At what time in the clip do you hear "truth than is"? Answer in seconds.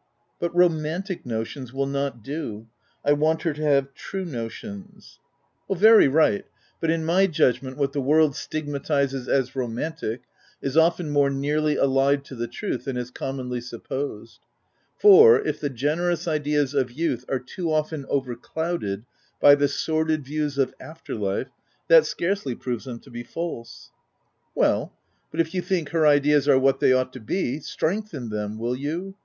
12.46-13.10